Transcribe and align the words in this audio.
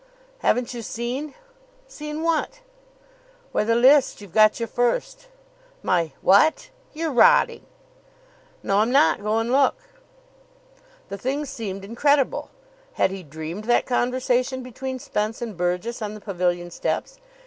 "Haven't 0.39 0.73
you 0.73 0.81
seen?" 0.81 1.35
"Seen 1.87 2.23
what?" 2.23 2.61
"Why 3.51 3.63
the 3.65 3.75
list. 3.75 4.19
You've 4.19 4.33
got 4.33 4.59
your 4.59 4.65
first." 4.65 5.27
"My 5.83 6.11
what? 6.23 6.71
you're 6.91 7.11
rotting." 7.11 7.67
"No, 8.63 8.79
I'm 8.79 8.89
not. 8.89 9.21
Go 9.21 9.37
and 9.37 9.51
look." 9.51 9.75
The 11.09 11.19
thing 11.19 11.45
seemed 11.45 11.85
incredible. 11.85 12.49
Had 12.93 13.11
he 13.11 13.21
dreamed 13.21 13.65
that 13.65 13.85
conversation 13.85 14.63
between 14.63 14.97
Spence 14.97 15.39
and 15.39 15.55
Burgess 15.55 16.01
on 16.01 16.15
the 16.15 16.19
pavilion 16.19 16.71
steps? 16.71 17.19